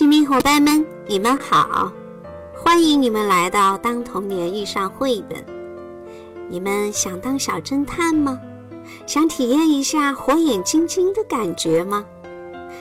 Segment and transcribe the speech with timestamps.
[0.00, 1.92] 亲密伙伴们，你们好！
[2.56, 5.38] 欢迎你们来到《当童年遇上绘本》。
[6.48, 8.40] 你们想当小侦探吗？
[9.06, 12.02] 想体验一下火眼金睛的感觉吗？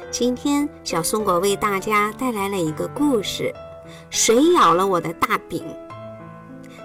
[0.10, 3.54] 今天，小松果为大家带来了一个故事：
[4.10, 5.62] 谁咬了我的大饼？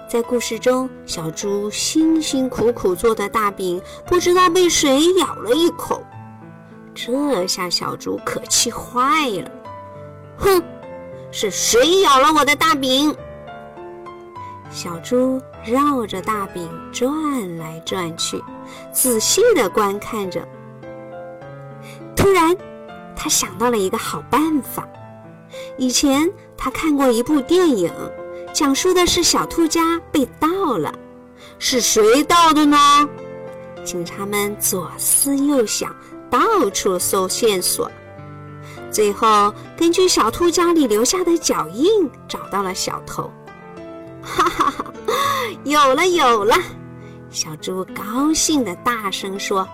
[0.09, 6.03] 在故事中，小猪辛辛苦苦做的大饼，不知道被谁咬了一口。
[6.93, 9.49] 这下小猪可气坏了。
[10.37, 10.63] 哼，
[11.31, 13.15] 是谁咬了我的大饼？
[14.71, 18.43] 小猪绕着大饼转来转去，
[18.91, 20.45] 仔细的观看着。
[22.15, 22.55] 突然，
[23.15, 24.87] 他想到了一个好办法。
[25.77, 27.89] 以前他看过一部电影，
[28.51, 30.93] 讲述的是小兔家被盗了。
[31.59, 32.77] 是谁盗的呢？
[33.85, 35.95] 警察们左思右想，
[36.29, 37.89] 到处搜线索。
[38.95, 43.29] 最后，根据小兔家里留下的脚印，找到了小偷。
[44.21, 44.85] 哈哈哈！
[45.65, 46.55] 有了，有了！
[47.29, 49.67] 小猪高兴地大声说。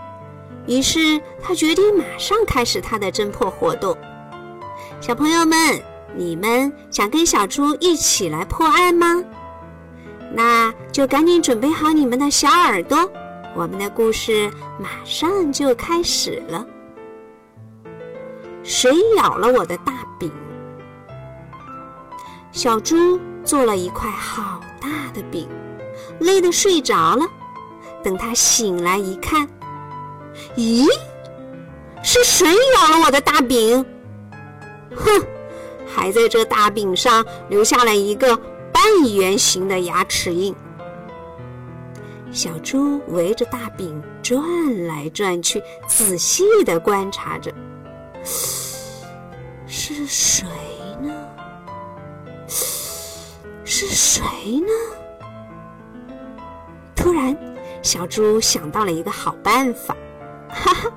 [0.65, 3.95] 于是，他决定马上开始他的侦破活动。
[4.99, 5.79] 小朋友们，
[6.15, 9.23] 你们想跟小猪一起来破案吗？
[10.33, 13.07] 那就赶紧准备好你们的小耳朵，
[13.55, 14.49] 我们的故事
[14.79, 16.65] 马上就开始了。
[18.71, 20.31] 谁咬了我的大饼？
[22.53, 25.45] 小猪做了一块好大的饼，
[26.19, 27.25] 累得睡着了。
[28.01, 29.45] 等他醒来一看，
[30.55, 30.87] 咦，
[32.01, 33.85] 是谁咬了我的大饼？
[34.95, 35.21] 哼，
[35.85, 38.37] 还在这大饼上留下了一个
[38.71, 38.81] 半
[39.13, 40.55] 圆形的牙齿印。
[42.31, 44.41] 小猪围着大饼转
[44.87, 47.53] 来转去，仔细地观察着。
[48.23, 50.45] 是谁
[51.01, 51.11] 呢？
[53.63, 54.21] 是谁
[54.59, 54.67] 呢？
[56.95, 57.35] 突然，
[57.81, 59.95] 小猪想到了一个好办法，
[60.49, 60.91] 哈哈！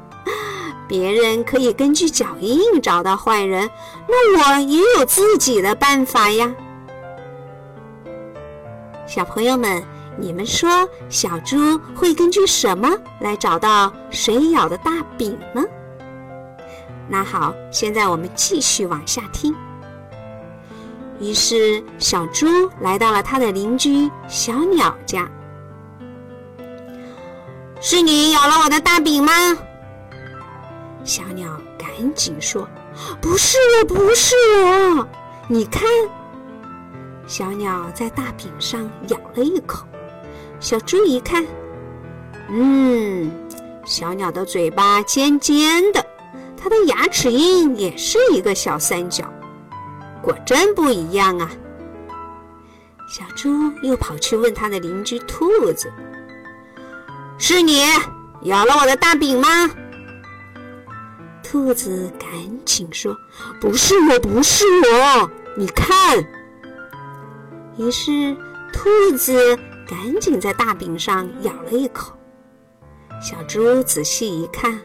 [0.87, 3.71] 别人可以根据脚印找到坏人，
[4.07, 6.55] 那我也有自己的办法呀！
[9.07, 9.83] 小朋友们，
[10.19, 15.65] 你们说小猪会根据什么来找到谁咬的大饼呢？
[17.09, 19.55] 那好，现在我们继续往下听。
[21.21, 22.47] 于是，小猪
[22.81, 25.31] 来到了他的邻居小鸟家。
[27.81, 29.33] 是你咬了我的大饼吗？
[31.05, 32.67] 小鸟赶紧说
[33.21, 34.35] ：“不是我，不是
[34.97, 35.07] 我。”
[35.47, 35.83] 你看，
[37.27, 39.87] 小鸟在大饼上咬了一口。
[40.59, 41.47] 小猪一看，
[42.49, 43.31] 嗯，
[43.85, 46.05] 小鸟的嘴巴尖尖的。
[46.65, 49.31] 它的牙齿印也是一个小三角，
[50.23, 51.51] 果真不一样啊！
[53.07, 55.93] 小猪又跑去问他的邻居兔子
[57.37, 57.83] ：“是你
[58.45, 59.71] 咬了我的大饼吗？”
[61.45, 62.31] 兔子赶
[62.65, 63.15] 紧说
[63.61, 66.19] ：“不是我，不是我，你看。”
[67.77, 68.35] 于是
[68.73, 69.55] 兔子
[69.87, 72.17] 赶紧在大饼上咬了一口。
[73.21, 74.81] 小猪仔细一看，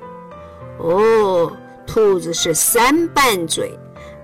[0.77, 1.49] 哦。
[1.91, 3.75] 兔子是三瓣嘴，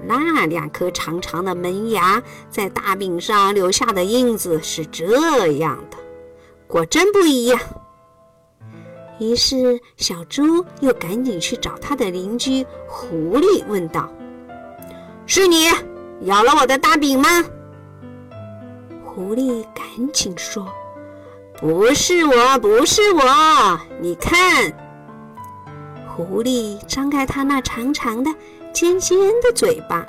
[0.05, 5.97] 那两颗长长的门牙在大饼上留下的印子是这样的，
[6.67, 7.59] 果真不一样。
[9.17, 14.11] 于是小猪又赶紧去找他的邻居狐狸，问道
[15.25, 15.65] ：“是你
[16.21, 17.43] 咬了我的大饼吗？”
[19.03, 20.67] 狐狸赶紧说
[21.59, 24.71] ：“不是我，不是我，你看。”
[26.15, 28.31] 狐狸张开它那长长的、
[28.71, 30.05] 尖尖的嘴巴，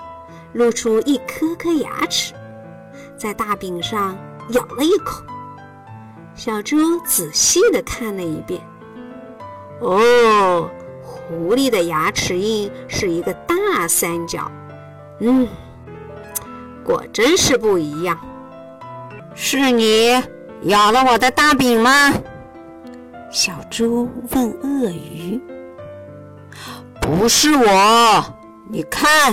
[0.52, 2.32] 露出一颗颗牙齿，
[3.16, 4.16] 在大饼上
[4.50, 5.24] 咬了一口。
[6.36, 8.60] 小猪仔细地看了一遍，
[9.80, 10.70] 哦，
[11.02, 14.48] 狐狸的牙齿印是一个大三角。
[15.18, 15.48] 嗯，
[16.84, 18.16] 果真是不一样。
[19.34, 20.22] 是你
[20.62, 22.12] 咬了我的大饼吗？
[23.32, 25.15] 小猪问鳄鱼。
[27.06, 28.24] 不是我，
[28.68, 29.32] 你看，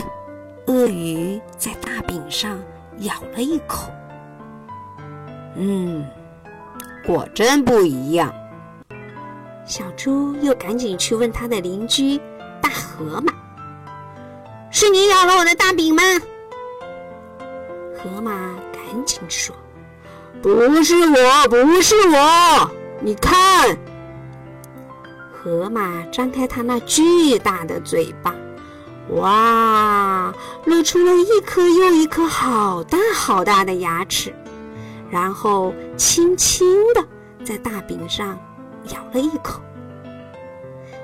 [0.68, 2.60] 鳄鱼在大饼上
[3.00, 3.92] 咬了一口。
[5.56, 6.06] 嗯，
[7.04, 8.31] 果真不一样。
[9.66, 12.22] 小猪又赶紧去问他的邻居
[12.62, 13.34] 大河马
[14.70, 16.04] ：“是你咬了我的大饼吗？”
[17.98, 18.31] 河马
[18.72, 19.56] 赶紧说
[20.44, 22.70] ：“不是我，不是我，
[23.02, 23.75] 你看。”
[25.44, 28.34] 河马张开它那巨大的嘴巴，
[29.10, 34.34] 哇，露出了一颗又一颗好大好大的牙齿，
[35.12, 37.06] 然后轻轻地
[37.44, 38.40] 在大饼上
[38.94, 39.62] 咬了一口。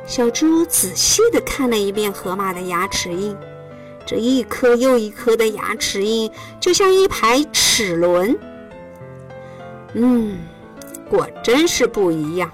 [0.05, 3.35] 小猪仔细地看了一遍河马的牙齿印，
[4.05, 6.31] 这一颗又一颗的牙齿印
[6.61, 8.39] 就像一排齿轮。
[9.95, 10.39] 嗯，
[11.09, 12.49] 果真是不一样。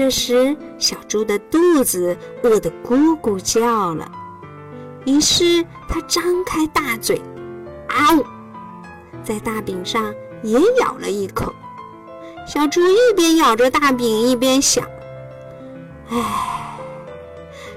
[0.00, 4.10] 这时，小猪的肚子饿得咕咕叫了，
[5.04, 7.20] 于是它张开大嘴，
[7.86, 8.24] 啊呜，
[9.22, 11.54] 在大饼上也咬了一口。
[12.46, 14.82] 小猪一边咬着大饼，一边想
[16.08, 16.18] ：“唉，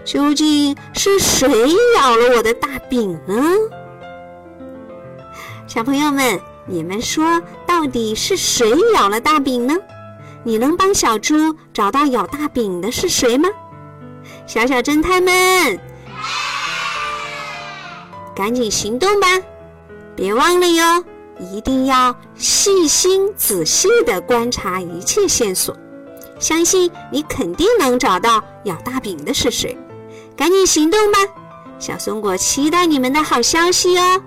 [0.05, 1.49] 究竟是谁
[1.97, 3.35] 咬了我的大饼呢？”
[5.67, 8.65] 小朋友们，你们说，到底是谁
[8.95, 9.75] 咬了大饼呢？
[10.43, 13.49] 你能帮小猪找到咬大饼的是谁吗？
[14.45, 15.79] 小小侦探们，
[18.35, 19.27] 赶紧行动吧！
[20.15, 21.03] 别忘了哟，
[21.39, 25.75] 一定要细心仔细地观察一切线索，
[26.39, 29.77] 相信你肯定能找到咬大饼的是谁。
[30.35, 31.19] 赶紧行动吧！
[31.79, 34.21] 小松果期待你们的好消息哦。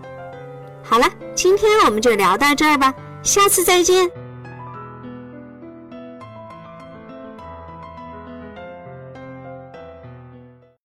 [0.83, 4.11] 好了，今天我们就聊到这儿吧，下次再见。